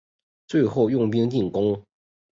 [0.47, 1.85] 最后用兵进攻。